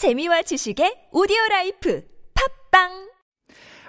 [0.00, 2.00] 재미와 지식의 오디오 라이프.
[2.32, 3.09] 팝빵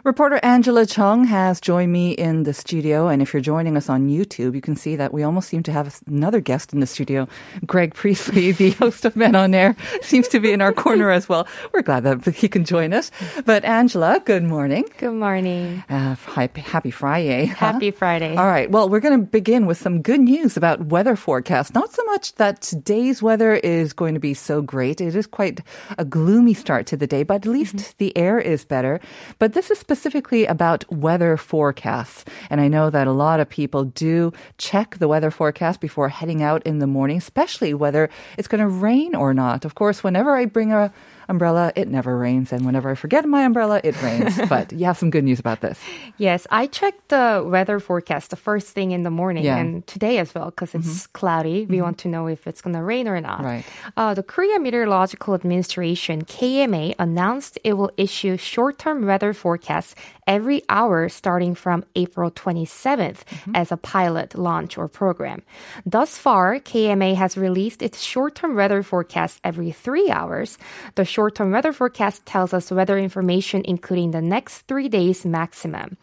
[0.04, 4.10] Reporter Angela Chung has joined me in the studio, and if you're joining us on
[4.10, 7.28] YouTube, you can see that we almost seem to have another guest in the studio.
[7.68, 11.30] Greg Priestley, the host of Men on Air, seems to be in our corner as
[11.30, 11.48] well.
[11.72, 13.12] We're glad that he can join us.
[13.46, 14.86] But Angela, good morning.
[14.98, 15.84] Good morning.
[15.88, 17.46] Uh, happy Friday.
[17.46, 18.36] Happy Friday.
[18.36, 18.72] All right.
[18.72, 21.76] Well, we're going to begin with some good news about weather forecast.
[21.76, 25.00] Not so much that today's weather is going to be so great.
[25.00, 25.62] It is quite
[26.00, 27.92] a gloomy start to the day, but at least mm-hmm.
[28.00, 29.00] the air is better.
[29.38, 32.24] But this is specifically about weather forecasts.
[32.50, 36.42] And I know that a lot of people do check the weather forecast before heading
[36.42, 39.66] out in the morning, especially whether it's going to rain or not.
[39.66, 40.94] Of course, whenever I bring a
[41.30, 42.52] umbrella, it never rains.
[42.52, 44.40] And whenever I forget my umbrella, it rains.
[44.50, 45.80] but you have some good news about this.
[46.18, 49.58] Yes, I checked the weather forecast the first thing in the morning yeah.
[49.58, 51.12] and today as well because it's mm-hmm.
[51.14, 51.66] cloudy.
[51.66, 51.84] We mm-hmm.
[51.84, 53.44] want to know if it's going to rain or not.
[53.44, 53.66] Right.
[53.98, 59.96] Uh, the Korea Meteorological Administration, KMA, announced it will issue short term weather forecasts
[60.32, 63.54] every hour starting from April 27th mm-hmm.
[63.54, 65.44] as a pilot launch or program.
[65.86, 70.58] Thus far, KMA has released its short term weather forecast every three hours.
[70.96, 75.98] The short term weather forecast tells us weather information including the next three days maximum.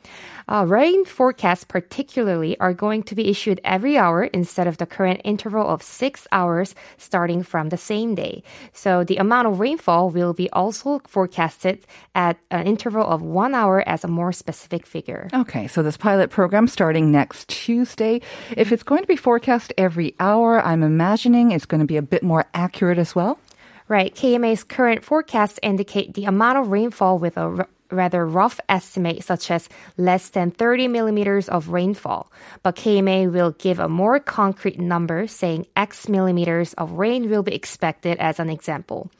[0.48, 5.20] Uh, rain forecasts, particularly, are going to be issued every hour instead of the current
[5.24, 8.42] interval of six hours starting from the same day.
[8.72, 13.86] So the amount of rainfall will be also forecasted at an interval of one hour
[13.86, 15.28] as a more specific figure.
[15.34, 18.22] Okay, so this pilot program starting next Tuesday.
[18.56, 22.02] If it's going to be forecast every hour, I'm imagining it's going to be a
[22.02, 23.38] bit more accurate as well.
[23.86, 24.14] Right.
[24.14, 29.68] KMA's current forecasts indicate the amount of rainfall with a rather rough estimate, such as
[29.96, 32.30] less than 30 millimeters of rainfall.
[32.62, 37.54] But KMA will give a more concrete number, saying X millimeters of rain will be
[37.54, 39.10] expected as an example.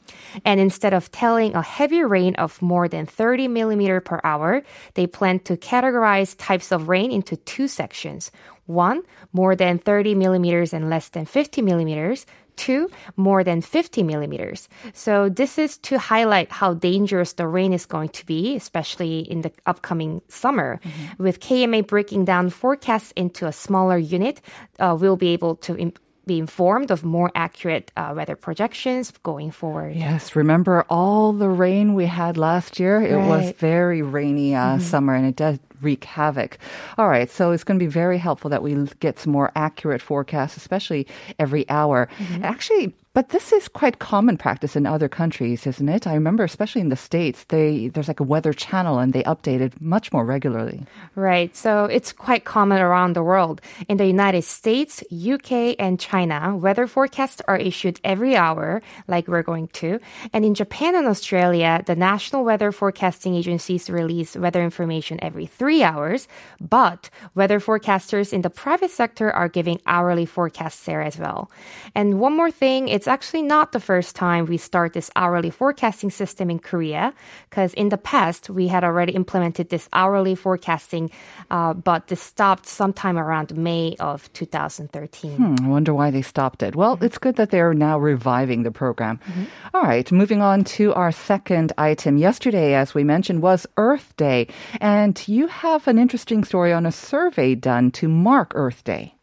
[0.45, 4.63] And instead of telling a heavy rain of more than 30 millimeter per hour,
[4.95, 8.31] they plan to categorize types of rain into two sections.
[8.67, 9.03] One,
[9.33, 12.27] more than 30 millimeters and less than 50 millimeters
[12.59, 14.69] to more than 50 millimeters.
[14.93, 19.43] So this is to highlight how dangerous the rain is going to be, especially in
[19.43, 20.81] the upcoming summer.
[20.83, 21.23] Mm-hmm.
[21.23, 24.41] With KMA breaking down forecasts into a smaller unit,
[24.79, 25.93] uh, we'll be able to
[26.29, 29.97] be informed of more accurate uh, weather projections going forward.
[29.97, 33.03] Yes, remember all the rain we had last year?
[33.03, 34.83] It was very rainy uh, mm-hmm.
[34.83, 36.59] summer and it did wreak havoc.
[36.97, 40.03] All right, so it's going to be very helpful that we get some more accurate
[40.03, 41.07] forecasts, especially
[41.39, 42.09] every hour.
[42.19, 42.45] Mm-hmm.
[42.45, 46.07] Actually, but this is quite common practice in other countries, isn't it?
[46.07, 49.61] I remember, especially in the states, they there's like a weather channel and they update
[49.61, 50.87] it much more regularly.
[51.17, 51.51] Right.
[51.57, 53.61] So it's quite common around the world.
[53.89, 59.43] In the United States, UK, and China, weather forecasts are issued every hour, like we're
[59.43, 59.99] going to.
[60.33, 65.83] And in Japan and Australia, the national weather forecasting agencies release weather information every three
[65.83, 66.29] hours.
[66.61, 71.51] But weather forecasters in the private sector are giving hourly forecasts there as well.
[71.97, 76.11] And one more thing, it's actually not the first time we start this hourly forecasting
[76.11, 77.13] system in Korea,
[77.51, 81.11] because in the past we had already implemented this hourly forecasting,
[81.51, 85.37] uh, but this stopped sometime around May of 2013.
[85.37, 86.77] Hmm, I wonder why they stopped it.
[86.77, 87.05] Well, mm-hmm.
[87.05, 89.19] it's good that they're now reviving the program.
[89.19, 89.45] Mm-hmm.
[89.75, 92.17] All right, moving on to our second item.
[92.17, 94.49] Yesterday, as we mentioned, was Earth Day,
[94.81, 99.15] and you have an interesting story on a survey done to mark Earth Day.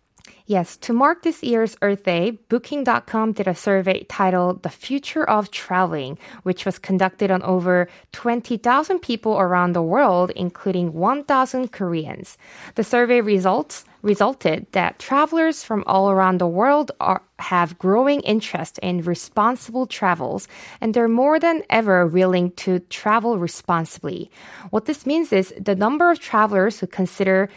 [0.48, 5.50] Yes, to mark this year's Earth Day, Booking.com did a survey titled The Future of
[5.50, 12.38] Traveling, which was conducted on over 20,000 people around the world, including 1,000 Koreans.
[12.76, 18.80] The survey results resulted that travelers from all around the world are, have growing interest
[18.80, 20.48] in responsible travels
[20.82, 24.32] and they're more than ever willing to travel responsibly.
[24.70, 27.50] What this means is the number of travelers who consider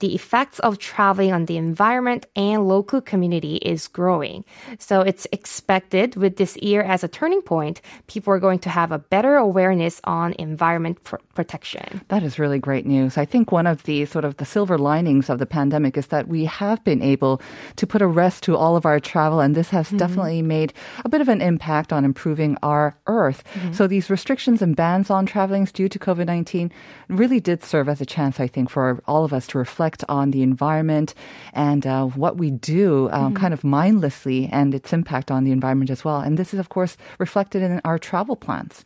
[0.00, 4.44] the effects of traveling on the environment and local community is growing.
[4.78, 8.90] So it's expected with this year as a turning point, people are going to have
[8.90, 12.00] a better awareness on environment pr- protection.
[12.08, 13.16] That is really great news.
[13.16, 16.26] I think one of the sort of the silver linings of the pandemic is that
[16.28, 17.40] we have been able
[17.76, 20.02] to put a rest to all of our travel and this has mm-hmm.
[20.02, 20.70] definitely made
[21.04, 23.40] a bit of an impact on improving our earth.
[23.54, 23.72] Mm-hmm.
[23.72, 26.70] So these restrictions and bans on travelings due to COVID-19
[27.08, 30.04] really did serve as a chance I think for all of us to reflect reflect
[30.08, 31.14] on the environment
[31.52, 33.36] and uh, what we do uh, mm-hmm.
[33.36, 36.20] kind of mindlessly and its impact on the environment as well.
[36.20, 38.84] And this is, of course, reflected in our travel plans.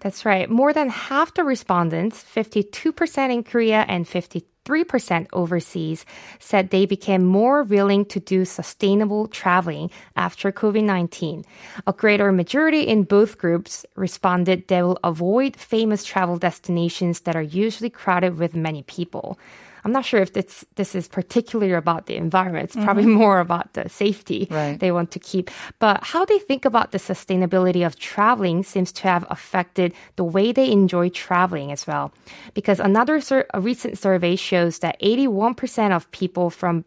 [0.00, 0.50] That's right.
[0.50, 6.06] More than half the respondents, 52% in Korea and 52 3% overseas
[6.38, 11.44] said they became more willing to do sustainable traveling after COVID 19.
[11.86, 17.42] A greater majority in both groups responded they will avoid famous travel destinations that are
[17.42, 19.38] usually crowded with many people.
[19.84, 22.64] I'm not sure if this this is particularly about the environment.
[22.64, 23.24] It's probably mm-hmm.
[23.24, 24.78] more about the safety Right.
[24.78, 25.50] they want to keep.
[25.78, 30.52] But how they think about the sustainability of traveling seems to have affected the way
[30.52, 32.12] they enjoy traveling as well.
[32.54, 36.84] Because another sur- a recent survey shows that 81% of people from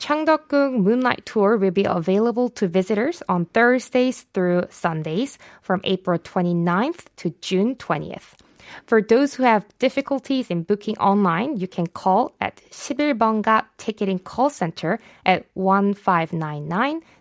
[0.00, 7.06] Changdeokgung Moonlight Tour will be available to visitors on Thursdays through Sundays from April 29th
[7.16, 8.38] to June 20th.
[8.86, 14.50] For those who have difficulties in booking online, you can call at 11번가 Ticketing Call
[14.50, 15.46] Center at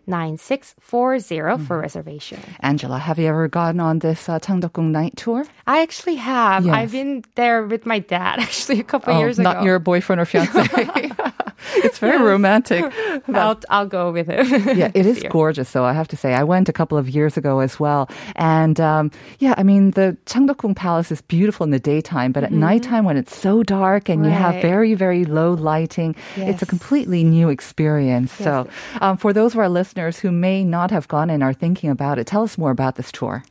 [0.08, 2.40] 1599-9640 for reservation.
[2.62, 5.46] Angela, have you ever gone on this uh, Changdeokgung night tour?
[5.66, 6.66] I actually have.
[6.66, 6.76] Yes.
[6.76, 9.60] I've been there with my dad actually a couple Oh, years not ago.
[9.60, 10.52] Not your boyfriend or fiance.
[11.78, 12.84] it's very romantic.
[13.34, 14.78] I'll, I'll go with him.
[14.78, 15.84] yeah, it is gorgeous, though.
[15.86, 19.12] I have to say, I went a couple of years ago as well, and um,
[19.40, 23.18] yeah, I mean, the Changdeokgung Palace is beautiful in the daytime, but at nighttime when
[23.18, 24.62] it's so dark and you have Mm-hmm.
[24.62, 28.32] Very, very low lighting, it's a completely new experience.
[28.32, 28.68] So,
[29.02, 32.20] um, for those of our listeners who may not have gone and are thinking about
[32.20, 33.44] it, tell us more about this tour.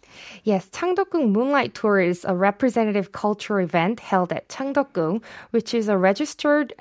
[0.44, 5.98] Yes, Changdeokgung Moonlight Tour is a representative cultural event held at Changdeokgung, which is a
[5.98, 6.72] registered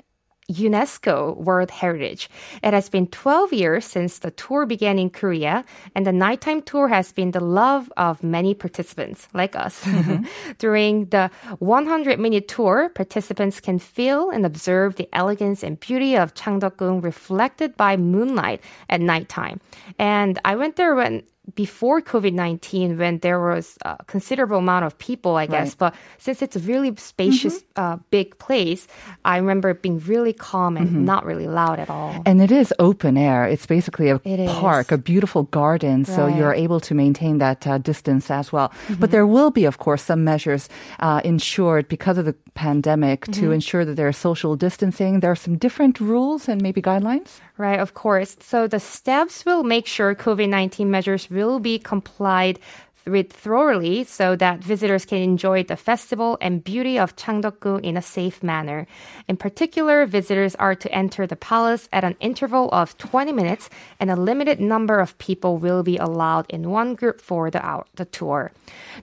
[0.50, 2.30] UNESCO World Heritage.
[2.62, 5.64] It has been 12 years since the tour began in Korea,
[5.94, 9.82] and the nighttime tour has been the love of many participants, like us.
[9.82, 10.24] Mm-hmm.
[10.58, 16.34] During the 100 minute tour, participants can feel and observe the elegance and beauty of
[16.34, 19.60] Changdeokgung reflected by moonlight at nighttime.
[19.98, 24.98] And I went there when before COVID 19 when there was a considerable amount of
[24.98, 25.74] people, I guess.
[25.74, 28.86] But since it's a really spacious, uh, big place,
[29.24, 32.20] I remember it being really calm and not really loud at all.
[32.26, 33.44] And it is open air.
[33.46, 34.50] It's basically a It is.
[34.50, 36.04] park, a beautiful garden.
[36.04, 36.30] So Right.
[36.30, 36.38] Mm-hmm.
[36.40, 38.72] you're able to maintain that uh, distance as well.
[38.98, 40.68] But there will be, of course, some measures
[41.00, 43.40] uh, ensured because of the pandemic Mm-hmm.
[43.40, 45.20] to ensure that there is social distancing.
[45.20, 47.38] There are some different rules and maybe guidelines.
[47.58, 48.36] Right, of course.
[48.40, 52.58] So the steps will make sure COVID 19 measures will be complied
[53.06, 58.02] with thoroughly so that visitors can enjoy the festival and beauty of Changdeokgung in a
[58.02, 58.86] safe manner.
[59.28, 63.70] In particular, visitors are to enter the palace at an interval of 20 minutes
[64.00, 67.84] and a limited number of people will be allowed in one group for the, hour,
[67.94, 68.52] the tour.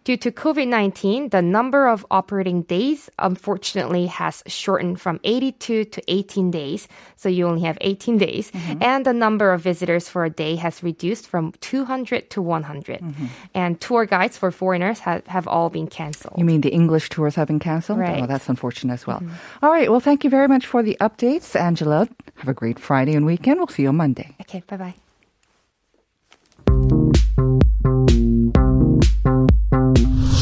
[0.04, 6.52] Due to COVID-19, the number of operating days unfortunately has shortened from 82 to 18
[6.52, 6.88] days.
[7.16, 8.52] So you only have 18 days.
[8.52, 8.84] Mm-hmm.
[8.84, 13.00] And the number of visitors for a day has reduced from 200 to 100.
[13.00, 13.26] Mm-hmm.
[13.54, 16.34] And tour guides for foreigners have, have all been canceled.
[16.38, 18.00] You mean the English tours have been canceled?
[18.00, 18.16] Right.
[18.16, 18.24] Mm-hmm.
[18.24, 19.22] Oh, that's unfortunate as well.
[19.62, 19.90] All right.
[19.92, 22.10] Well, thank you very much for the updates, Angela.
[22.38, 23.60] Have a great Friday and weekend.
[23.60, 24.36] We'll see you on Monday.
[24.42, 24.96] Okay, bye bye.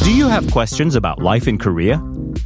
[0.02, 2.00] Do you have questions about life in Korea?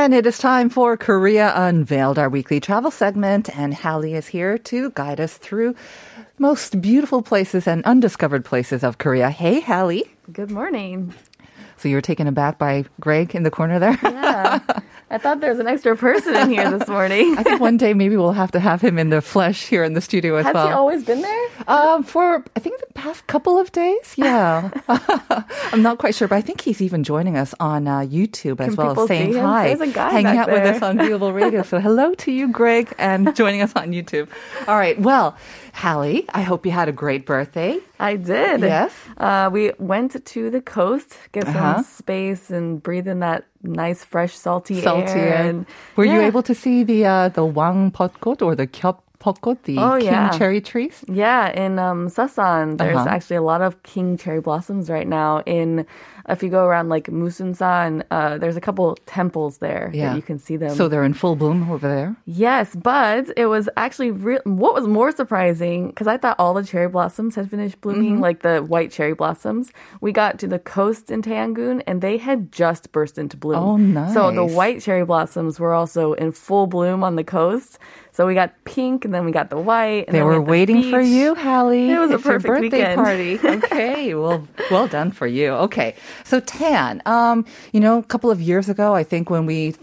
[0.00, 3.54] And it is time for Korea Unveiled, our weekly travel segment.
[3.54, 5.74] And Hallie is here to guide us through
[6.38, 9.28] most beautiful places and undiscovered places of Korea.
[9.28, 10.10] Hey, Hallie.
[10.32, 11.12] Good morning.
[11.76, 13.98] So you were taken aback by Greg in the corner there?
[14.02, 14.60] Yeah.
[15.12, 17.34] I thought there was an extra person in here this morning.
[17.38, 19.94] I think one day maybe we'll have to have him in the flesh here in
[19.94, 20.66] the studio as Has well.
[20.68, 21.48] Has he always been there?
[21.66, 24.70] Um, for I think the past couple of days, yeah.
[25.72, 28.68] I'm not quite sure, but I think he's even joining us on uh, YouTube as
[28.68, 31.62] Can well, people saying hi, There's a guy hanging out with us on Viewable Radio.
[31.64, 34.28] So hello to you, Greg, and joining us on YouTube.
[34.68, 35.36] All right, well,
[35.74, 37.78] Hallie, I hope you had a great birthday.
[37.98, 38.60] I did.
[38.60, 38.92] Yes?
[39.16, 41.76] Uh, we went to the coast, get Uh-huh.
[41.76, 45.20] some space, and breathe in that nice, fresh, salty, Salty.
[45.20, 45.42] air.
[45.48, 49.58] And Were you able to see the uh, the Wang Potkot or the Kyop Potkot,
[49.64, 50.30] the Oh, king yeah.
[50.38, 51.04] cherry trees?
[51.06, 53.14] Yeah, in um, Seosan, there's Uh-huh.
[53.14, 55.42] actually a lot of king cherry blossoms right now.
[55.46, 55.84] In
[56.30, 60.10] if you go around like Musunsan, uh, there's a couple temples there Yeah.
[60.10, 60.70] that you can see them.
[60.74, 62.16] So they're in full bloom over there.
[62.26, 66.64] Yes, but it was actually re- what was more surprising because I thought all the
[66.64, 68.22] cherry blossoms had finished blooming, Mm-hmm.
[68.22, 69.72] like the white cherry blossoms.
[70.00, 73.58] We got to the coast in Taeangun and they had just burst into bloom.
[73.62, 74.14] Oh, nice.
[74.14, 77.78] So the white cherry blossoms were also in full bloom on the coast.
[78.12, 80.06] So we got pink and then we got the white.
[80.08, 81.90] And They we were the waiting for you, Hallie.
[81.90, 82.94] It was a It's your perfect birthday weekend.
[82.96, 83.38] party.
[83.70, 85.50] Okay, well, well done for you.
[85.52, 89.74] Okay, so Taean, um, you know, a couple of years ago, I think when we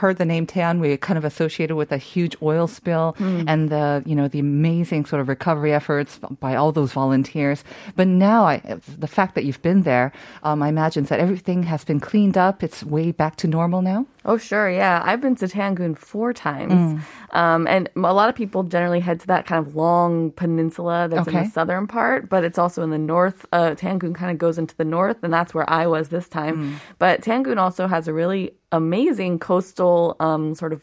[0.00, 3.42] heard the name Taean, we kind of associated with a huge oil spill Hmm.
[3.46, 7.64] and the, you know, the amazing sort of recovery efforts by all those volunteers.
[7.96, 11.84] But now, I, the fact that you've been there, um, I imagine that everything has
[11.84, 12.62] been cleaned up.
[12.62, 14.06] It's way back to normal now.
[14.26, 14.70] Oh, sure.
[14.70, 15.02] Yeah.
[15.04, 16.72] I've been to Taeangun four times.
[16.72, 17.00] Mm.
[17.38, 21.28] Um, and a lot of people generally head to that kind of long peninsula that's
[21.28, 23.44] in the southern part, but it's also in the north.
[23.52, 26.56] Uh, Taeangun kind of goes into the north, and that's where I was this time.
[26.56, 26.74] Mm.
[26.98, 30.82] But Taeangun also has a really amazing coastal um, sort of.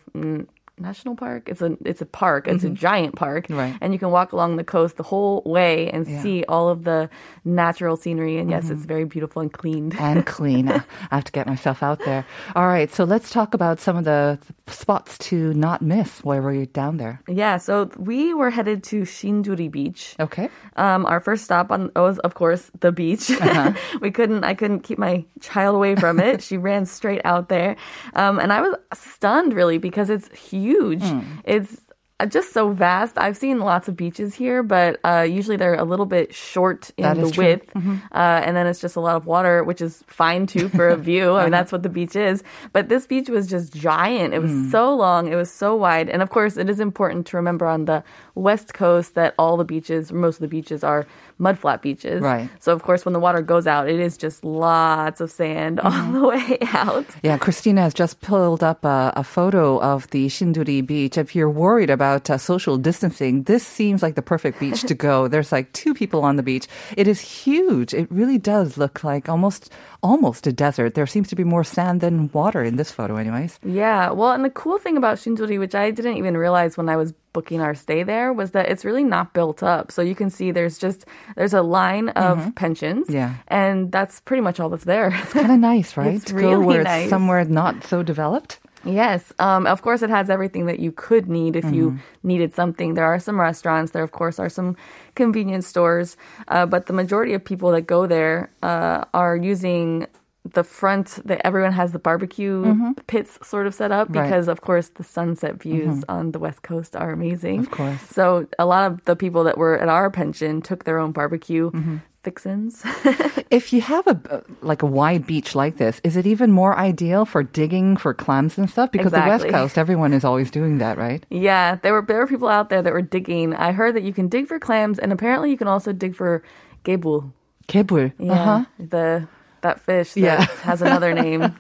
[0.82, 1.48] National park.
[1.48, 2.48] It's a it's a park.
[2.48, 3.58] It's a giant park, Mm-hmm.
[3.60, 3.78] Right.
[3.82, 6.14] and you can walk along the coast the whole way and Yeah.
[6.14, 6.24] Mm-hmm.
[6.24, 7.10] see all of the
[7.46, 8.38] natural scenery.
[8.38, 9.94] And yes, it's very beautiful and clean.
[10.00, 10.70] and clean.
[10.70, 10.84] I
[11.16, 12.26] have to get myself out there.
[12.56, 16.66] All right, so let's talk about some of the spots to not miss while we're
[16.66, 17.22] down there.
[17.28, 20.16] Yeah, so we were headed to Shinduri Beach.
[20.20, 20.50] Okay.
[20.76, 23.30] Um, our first stop on was, of course, the beach.
[23.32, 23.74] Uh-huh.
[24.02, 26.42] we couldn't, I couldn't keep my child away from it.
[26.42, 27.76] she ran straight out there,
[28.16, 30.71] um, and I was stunned really because it's huge.
[30.80, 31.20] Hmm.
[31.44, 31.82] It's
[32.20, 33.18] uh, just so vast.
[33.18, 37.04] I've seen lots of beaches here, but uh, usually they're a little bit short in
[37.04, 37.82] That the width, uh,
[38.14, 41.34] and then it's just a lot of water, which is fine too for a view.
[41.34, 42.44] I mean, that's what the beach is.
[42.74, 44.36] But this beach was just giant.
[44.36, 44.70] It was Hmm.
[44.70, 45.32] so long.
[45.32, 48.04] It was so wide, and of course, it is important to remember on the
[48.36, 51.08] west coast that all the beaches, most of the beaches, are
[51.42, 52.22] mudflat beaches.
[52.22, 52.50] Right.
[52.60, 55.88] So of course, when the water goes out, it is just lots of sand Mm-hmm.
[55.88, 57.06] on the way out.
[57.24, 61.18] Yeah, Christina has just pulled up a, a photo of the Shinduri beach.
[61.18, 65.28] If you're worried about uh, social distancing, this seems like the perfect beach to go.
[65.28, 66.68] There's like two people on the beach.
[66.96, 67.94] It is huge.
[67.94, 69.72] It really does look like almost
[70.04, 70.94] almost a desert.
[70.94, 73.60] There seems to be more sand than water in this photo anyways.
[73.66, 76.98] Yeah, well, and the cool thing about Shinduri, which I didn't even realize when I
[76.98, 79.92] was booking our stay there, was that it's really not built up.
[79.92, 83.16] So you can see there's just there's a line of pensions, Mm-hmm.
[83.16, 83.34] Yeah.
[83.48, 85.10] and that's pretty much all that's there.
[85.24, 86.16] It's kind of nice, right?
[86.16, 87.04] It's to go really where nice.
[87.04, 88.60] it's somewhere not so developed.
[88.84, 89.32] Yes.
[89.38, 92.28] Um, of course, it has everything that you could need if you Mm-hmm.
[92.28, 92.96] needed something.
[92.96, 93.92] There are some restaurants.
[93.92, 94.76] There, of course, are some
[95.14, 96.18] convenience stores.
[96.48, 100.08] Uh, but the majority of people that go there uh, are using
[100.44, 104.18] the front that everyone has the barbecue pits sort of set up Mm-hmm.
[104.18, 104.24] Right.
[104.30, 108.02] because of course the sunset views on the west coast are amazing Of course.
[108.10, 111.70] so a lot of the people that were at our pension took their own barbecue
[111.72, 111.98] Mm-hmm.
[112.24, 112.84] fixins
[113.52, 117.26] If you have a like a wide beach like this, is it even more ideal
[117.26, 118.90] for digging for clams and stuff?
[118.92, 121.26] Because the West Coast, everyone is always doing that, right?
[121.30, 123.54] Yeah, there were there were people out there that were digging.
[123.54, 126.42] I heard that you can dig for clams, and apparently you can also dig for
[126.86, 127.34] gebul.
[127.68, 128.14] Kebul.
[128.18, 128.66] Yeah, Uh-huh.
[128.80, 129.28] the
[129.62, 130.46] that fish that Yeah.
[130.64, 131.54] has another name.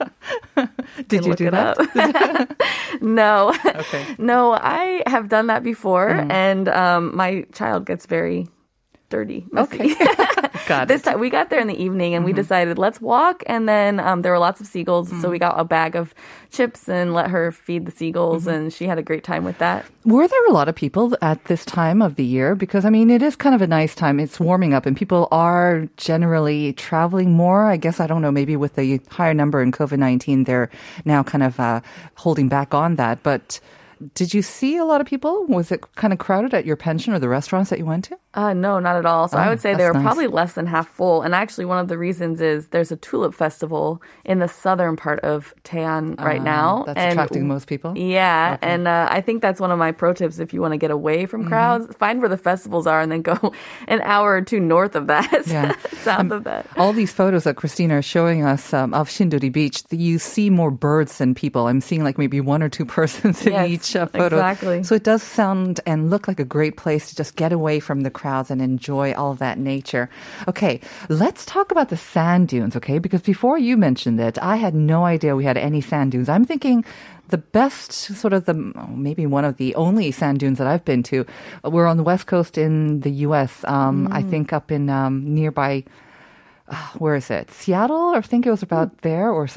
[1.08, 1.77] Did you do that?
[3.01, 4.03] no, Okay.
[4.03, 4.20] Mm.
[4.20, 8.48] no, I have done that before, and um, my child gets very
[9.12, 9.46] dirty.
[9.51, 9.75] Messy.
[9.94, 9.96] Okay.
[10.68, 11.03] Got This it.
[11.03, 11.10] Mm-hmm.
[11.12, 14.22] time we got there in the evening and we decided let's walk and then um,
[14.24, 15.32] there were lots of seagulls so Mm.
[15.32, 16.13] we got a bag of
[16.51, 18.50] chips and let her feed the seagulls Mm-hmm.
[18.56, 19.86] and she had a great time with that.
[20.06, 22.56] Were there a lot of people at this time of the year?
[22.56, 24.20] Because I mean, it is kind of a nice time.
[24.20, 27.68] It's warming up, and people are generally traveling more.
[27.70, 28.32] I guess I don't know.
[28.32, 30.70] Maybe with the higher number in COVID nineteen, they're
[31.06, 31.82] now kind of uh,
[32.15, 33.22] holding back on that.
[33.24, 33.60] But
[34.15, 35.46] did you see a lot of people?
[35.48, 38.17] Was it kind of crowded at your pension or the restaurants that you went to?
[38.34, 39.27] Uh, no, not at all.
[39.27, 40.03] So I Oh, would say they were nice.
[40.03, 41.22] probably less than half full.
[41.22, 45.20] And actually, one of the reasons is there's a tulip festival in the southern part
[45.22, 46.79] of Taean right now.
[46.81, 47.98] Ah, That's and attracting most people.
[47.98, 50.77] Yeah, and uh, I think that's one of my pro tips if you want to
[50.77, 51.25] get away Mm-hmm.
[51.25, 53.53] from crowds, find where the festivals are and then go
[53.89, 55.75] an hour or two north of that, Yeah.
[56.01, 56.65] south of that.
[56.77, 60.72] All these photos that Christina is showing us um, of Shinduri Beach, you see more
[60.72, 61.67] birds than people.
[61.67, 64.26] I'm seeing like maybe one or two persons in Yes, each photo.
[64.26, 64.84] exactly.
[64.84, 68.02] So it does sound and look like a great place to just get away from
[68.02, 70.10] the crowds and enjoy all that nature.
[70.48, 70.80] Okay,
[71.10, 73.00] let's talk about the sand dunes, okay?
[73.00, 76.30] Because before you mentioned it, I had no idea we had any sand dunes.
[76.30, 76.84] I'm thinking
[77.30, 78.54] the best sort of the
[78.90, 81.26] maybe one of the only sand dunes that I've been to
[81.64, 83.64] were on the west coast in the U.S.
[83.66, 85.84] Um, I think up in um, nearby
[86.98, 87.51] where is it?
[87.51, 88.10] Seattle?
[88.16, 88.98] I think it was about hmm.
[89.01, 89.48] there, or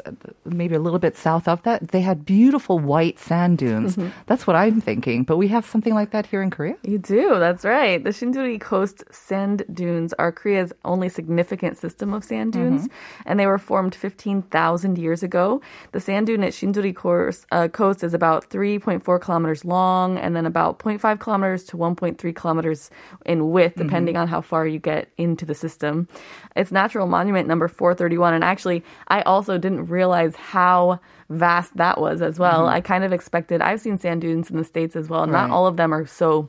[0.45, 1.89] maybe a little bit south of that.
[1.89, 3.97] They had beautiful white sand dunes.
[3.97, 4.11] Mm-hmm.
[4.27, 5.25] That's what I'm thinking.
[5.25, 6.77] But we have something like that here in Korea.
[6.83, 8.03] You do, that's right.
[8.03, 12.77] The Shinduri Coast sand dunes are Korea's only significant system of sand mm-hmm.
[12.77, 12.89] dunes,
[13.27, 15.61] and they were formed 15,000 years ago.
[15.93, 20.47] The sand dune at Shinduri course, uh, Coast is about 3.4 kilometers long and then
[20.47, 22.91] about 0.5 kilometers to 1.3 kilometers
[23.27, 23.85] in width, mm-hmm.
[23.85, 26.09] depending on how far you get into the system.
[26.57, 32.23] It's natural monument number 431, and actually, I also didn't realize how vast that was
[32.23, 32.61] as well.
[32.61, 32.75] Mm-hmm.
[32.75, 35.27] I kind of expected, I've seen sand dunes in the States as well.
[35.27, 35.51] Not Right.
[35.51, 36.49] all of them are so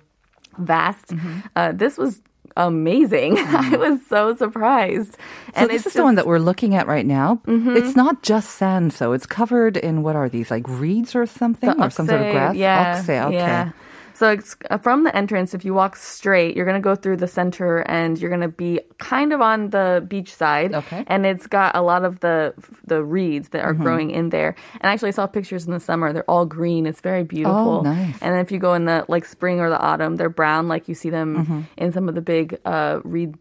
[0.57, 1.07] vast.
[1.07, 1.39] Mm-hmm.
[1.55, 2.21] Uh, this was
[2.57, 3.37] amazing.
[3.37, 3.79] I mm-hmm.
[3.79, 5.17] was so surprised.
[5.57, 7.41] So this is the one that we're looking at right now.
[7.47, 11.69] It's not just sand, so it's covered in what are these like reeds or something,
[11.81, 12.55] or some sort of grass?
[12.55, 13.35] Yeah, Oxay, okay.
[13.35, 13.71] yeah.
[14.15, 15.53] So it's uh, from the entrance.
[15.53, 19.33] If you walk straight, you're gonna go through the center, and you're gonna be kind
[19.33, 20.73] of on the beach side.
[20.73, 21.03] Okay.
[21.07, 22.53] And it's got a lot of the
[22.87, 23.83] the reeds that are Mm-hmm.
[23.83, 24.55] growing in there.
[24.79, 26.13] And actually, I saw pictures in the summer.
[26.13, 26.85] They're all green.
[26.85, 27.79] It's very beautiful.
[27.79, 28.15] Oh, nice.
[28.21, 30.87] And then if you go in the like spring or the autumn, they're brown, like
[30.87, 31.61] you see them Mm-hmm.
[31.77, 33.35] in some of the big uh, reed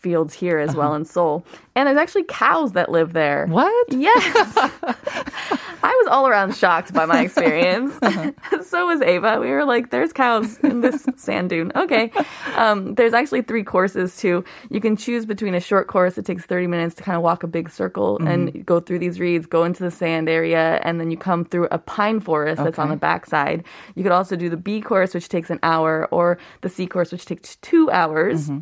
[0.00, 0.96] fields here as well Uh-huh.
[0.96, 1.44] in Seoul.
[1.76, 3.46] And there's actually cows that live there.
[3.46, 3.86] What?
[3.92, 4.56] Yes.
[5.82, 7.94] I was all around shocked by my experience.
[8.02, 8.32] Uh-huh.
[8.62, 9.38] so was Ava.
[9.40, 11.72] We were like, there's cows in this sand dune.
[11.74, 12.12] Okay.
[12.56, 14.44] Um, there's actually three courses too.
[14.70, 16.18] You can choose between a short course.
[16.18, 18.26] It takes 30 minutes to kind of walk a big circle Mm-hmm.
[18.26, 21.68] and go through these reeds, go into the sand area, and then you come through
[21.70, 23.64] a pine forest that's on the backside.
[23.94, 27.12] You could also do the B course, which takes an hour, or the C course,
[27.12, 28.58] which takes two hours Mm-hmm.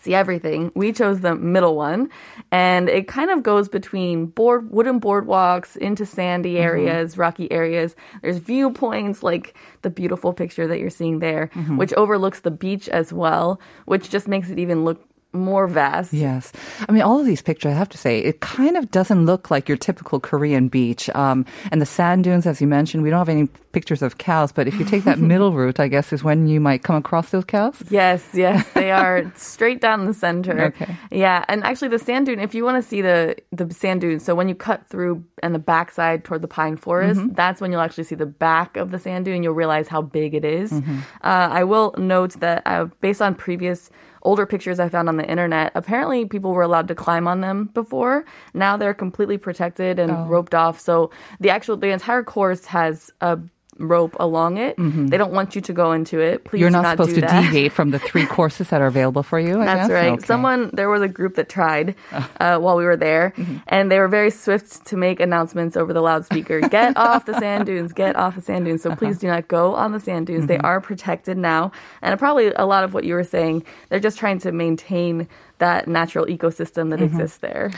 [0.00, 0.72] See everything.
[0.74, 2.10] We chose the middle one,
[2.50, 6.62] and it kind of goes between board wooden boardwalks into sandy Mm-hmm.
[6.62, 7.94] areas, rocky areas.
[8.22, 11.76] There's viewpoints like the beautiful picture that you're seeing there, Mm-hmm.
[11.76, 16.12] which overlooks the beach as well, which just makes it even look more vast.
[16.12, 16.52] Yes.
[16.88, 19.50] I mean, all of these pictures, I have to say, it kind of doesn't look
[19.50, 21.10] like your typical Korean beach.
[21.10, 24.50] Um, and the sand dunes, as you mentioned, we don't have any pictures of cows,
[24.52, 27.30] but if you take that middle route, I guess is when you might come across
[27.30, 27.76] those cows.
[27.90, 30.66] Yes, yes, they are straight down the center.
[30.74, 30.96] Okay.
[31.10, 32.40] Yeah, and actually the sand dune.
[32.40, 35.54] If you want to see the the sand dune, so when you cut through and
[35.54, 37.34] the backside toward the pine forest, Mm-hmm.
[37.34, 39.42] that's when you'll actually see the back of the sand dune.
[39.42, 40.72] You'll realize how big it is.
[40.72, 40.98] Mm-hmm.
[41.22, 43.90] Uh, I will note that uh, based on previous
[44.22, 47.66] older pictures I found on the internet, apparently people were allowed to climb on them
[47.74, 48.24] before.
[48.54, 50.24] Now they're completely protected and Oh.
[50.26, 50.78] roped off.
[50.80, 53.38] So the actual the entire course has a
[53.78, 54.76] rope along it.
[54.76, 56.44] They don't want you to go into it.
[56.44, 56.60] Please Mm-hmm.
[56.62, 57.42] You're not, not supposed do to that.
[57.42, 59.60] deviate from the three courses that are available for you.
[59.60, 59.90] I That's guess?
[59.94, 60.12] right.
[60.12, 60.26] Okay.
[60.26, 61.94] Someone there was a group that tried
[62.40, 63.56] uh, while we were there, Mm-hmm.
[63.68, 67.66] and they were very swift to make announcements over the loudspeaker: "Get off the sand
[67.66, 67.92] dunes!
[67.92, 68.98] Get off the sand dunes!" So Uh-huh.
[68.98, 70.46] please do not go on the sand dunes.
[70.46, 70.66] They Mm-hmm.
[70.66, 71.70] are protected now,
[72.02, 73.64] and probably a lot of what you were saying.
[73.88, 77.14] They're just trying to maintain that natural ecosystem that Mm-hmm.
[77.20, 77.70] exists there.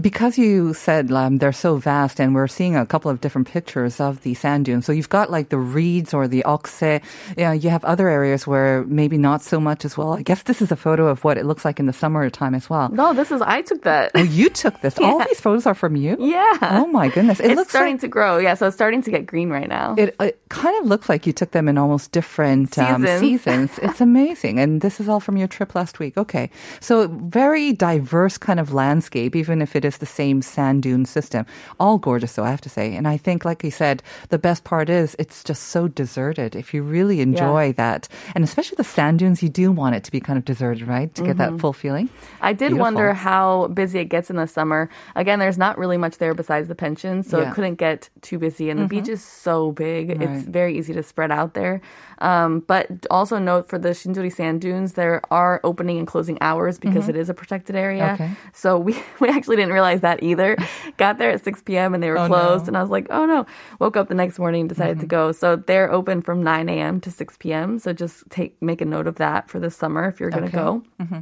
[0.00, 4.00] Because you said um, they're so vast, and we're seeing a couple of different pictures
[4.00, 4.86] of the sand dunes.
[4.86, 7.02] So you've got like the reeds or the okse.
[7.36, 10.12] You, know, you have other areas where maybe not so much as well.
[10.14, 12.70] I guess this is a photo of what it looks like in the summertime as
[12.70, 12.88] well.
[12.90, 14.12] No, this is I took that.
[14.14, 14.98] Oh, you took this.
[15.02, 16.16] All these photos are from you.
[16.20, 16.58] yeah.
[16.62, 17.40] Oh my goodness!
[17.40, 18.38] It it's looks starting like, to grow.
[18.38, 19.94] Yeah, so it's starting to get green right now.
[19.98, 23.20] It, it kind of looks like you took them in almost different um, Seasons.
[23.20, 23.78] seasons.
[23.82, 24.58] It's amazing.
[24.60, 26.16] And this is all from your trip last week.
[26.16, 26.50] Okay.
[26.80, 31.46] So very diverse kind of landscape, even if it is the same sand dune system.
[31.78, 32.94] All gorgeous, though, I have to say.
[32.94, 36.56] And I think, like you said, the best part is it's just so deserted.
[36.56, 40.10] If you really enjoy that, and especially the sand dunes, you do want it to
[40.10, 41.14] be kind of deserted, right?
[41.14, 42.08] To get that full feeling.
[42.40, 42.80] I did Beautiful.
[42.82, 44.88] wonder how busy it gets in the summer.
[45.16, 47.44] Again, there's not really much there besides the pension, so Yeah.
[47.44, 47.50] Mm-hmm.
[47.52, 48.70] it couldn't get too busy.
[48.70, 51.80] And the beach is so big; it's very easy to spread out there.
[52.20, 56.78] Um, but also note for the Shinduri sand dunes, there are opening and closing hours
[56.78, 58.12] because it is a protected area.
[58.14, 58.30] Okay.
[58.54, 60.56] So we, we actually didn't realize that either.
[60.96, 61.92] Got there at 6 p.m.
[61.92, 62.64] and they were Oh, closed.
[62.64, 62.68] no.
[62.68, 63.44] And I was like, oh no.
[63.78, 65.32] Woke up the next morning, decided to go.
[65.32, 67.00] So they're open from 9 a.m.
[67.02, 67.78] to 6 p.m.
[67.78, 70.56] So just take make a note of that for the summer if you're going to
[70.58, 70.82] Okay.
[70.98, 71.16] go.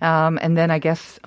[0.00, 1.18] Um, and then I guess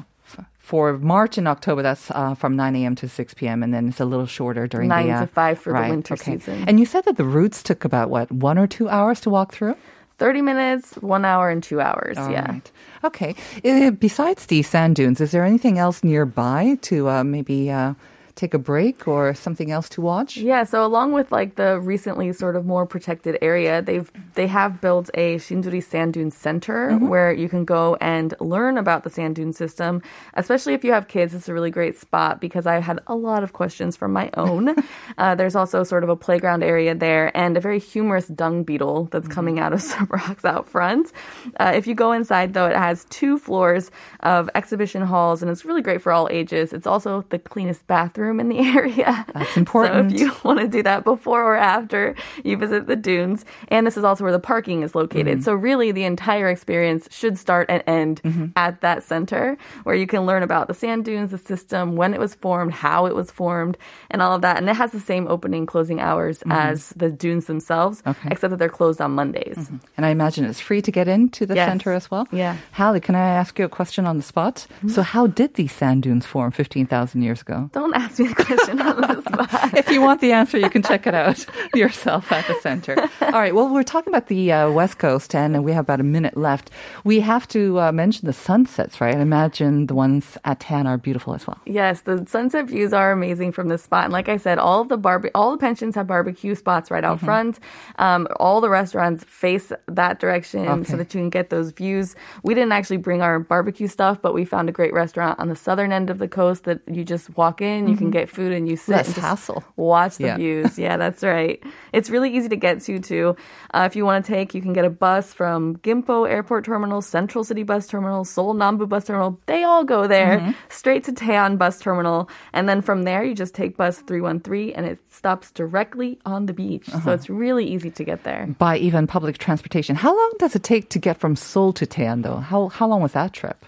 [0.58, 2.96] for March and October, that's uh, from 9 a.m.
[2.96, 3.62] to 6 p.m.
[3.62, 6.16] And then it's a little shorter during Nine the uh, to five for the winter
[6.16, 6.38] okay.
[6.38, 6.64] season.
[6.68, 9.54] And you said that the routes took about what one or two hours to walk
[9.54, 9.76] through.
[10.18, 12.18] 30 minutes, one hour, and two hours.
[12.18, 12.52] All yeah.
[12.52, 12.72] right.
[13.04, 13.36] Okay.
[13.64, 17.94] Uh, besides the sand dunes, is there anything else nearby to uh, maybe uh,
[18.36, 20.36] take a break or something else to watch?
[20.38, 24.82] Yeah, so along with like the recently sort of more protected area, they've they have
[24.82, 27.08] built a Shinduri Sand Dune Center Mm-hmm.
[27.08, 30.02] where you can go and learn about the sand dune system.
[30.34, 33.44] Especially if you have kids, it's a really great spot because I had a lot
[33.44, 34.76] of questions from my own.
[35.18, 39.06] uh, there's also sort of a playground area there and a very humorous dung beetle
[39.12, 39.34] that's Mm-hmm.
[39.34, 41.12] coming out of some rocks out front.
[41.60, 45.64] Uh, if you go inside, though, it has two floors of exhibition halls and it's
[45.66, 46.74] really great for all ages.
[46.74, 49.26] It's also the cleanest bathroom in the area.
[49.34, 50.12] That's important.
[50.12, 53.86] So if you want to do that before or after you visit the dunes, and
[53.86, 55.38] this is also where the parking is located.
[55.38, 55.42] Mm-hmm.
[55.42, 58.48] So really, the entire experience should start and end mm-hmm.
[58.56, 62.20] at that center, where you can learn about the sand dunes, the system, when it
[62.20, 63.78] was formed, how it was formed,
[64.10, 64.58] and all of that.
[64.58, 66.52] And it has the same opening closing hours mm-hmm.
[66.52, 68.30] as the dunes themselves, Okay.
[68.32, 69.70] except that they're closed on Mondays.
[69.98, 71.70] And I imagine it's free to get into the Yes.
[71.70, 72.28] center as well.
[72.32, 72.58] Yeah.
[72.74, 74.68] Hallie, can I ask you a question on the spot?
[74.88, 77.70] So, how did these sand dunes form 15,000 years ago?
[77.74, 79.74] Don't ask me the question on the spot.
[79.78, 82.96] if you want the answer, you can check it out yourself at the center.
[83.22, 83.54] All right.
[83.54, 86.72] Well, we're talking about the uh, West Coast, and we have about a minute left.
[87.04, 89.16] We have to uh, mention the sunsets, right?
[89.16, 91.60] I imagine the ones at Taean are beautiful as well.
[91.66, 94.06] Yes, the sunset views are amazing from this spot.
[94.06, 97.20] And like I said, all the barbe- all the pensions have barbecue spots right out
[97.20, 97.60] front.
[97.98, 100.84] Um, all the restaurants face that direction Okay.
[100.92, 102.16] so that you can get those views.
[102.44, 105.56] We didn't actually bring our barbecue stuff, but we found a great restaurant on the
[105.56, 108.68] southern end of the coast that you just walk in, you can get food, and
[108.68, 109.64] you sit Less and hassle.
[109.76, 110.38] watch the Yeah.
[110.38, 110.78] views.
[110.80, 111.62] Yeah, that's right.
[111.94, 113.36] It's really easy to get to too.
[113.74, 117.02] Uh, if you want to take, you can get a bus from Gimpo Airport Terminal,
[117.02, 119.40] Central City Bus Terminal, Seoul Nambu Bus Terminal.
[119.46, 120.52] They all go there Mm-hmm.
[120.70, 124.86] straight to Taean Bus Terminal, and then from there you just take bus 313, and
[124.86, 126.90] it stops directly on the beach.
[126.90, 127.00] Uh-huh.
[127.02, 128.48] So it's really easy to get there.
[128.58, 129.96] By even public transportation.
[129.96, 132.38] How long does it take to get from Seoul to Taean, though?
[132.38, 133.66] How, how long was that trip?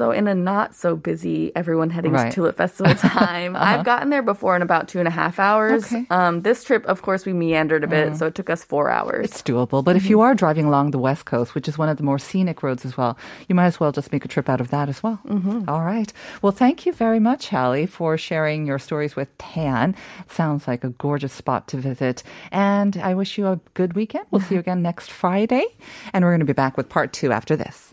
[0.00, 2.30] So in a not so busy, everyone heading Right.
[2.30, 5.92] to Tulip Festival time, I've gotten there before in about two and a half hours.
[5.92, 6.06] Okay.
[6.08, 9.26] Um, this trip, of course, we meandered a bit, so it took us four hours.
[9.26, 9.84] It's doable.
[9.84, 12.18] But if you are driving along the West Coast, which is one of the more
[12.18, 14.88] scenic roads as well, you might as well just make a trip out of that
[14.88, 15.20] as well.
[15.28, 15.64] Mm-hmm.
[15.66, 16.10] right.
[16.40, 19.94] Well, thank you very much, Hallie, for sharing your stories with Taean.
[20.28, 22.22] Sounds like a gorgeous spot to visit.
[22.50, 24.24] And I wish you a good weekend.
[24.30, 25.66] We'll see you again next Friday.
[26.14, 27.89] And we're going to be back with part two after this.